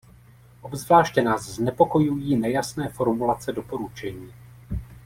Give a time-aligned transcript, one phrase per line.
[0.61, 4.33] Obzvláště nás znepokojují nejasné formulace doporučení.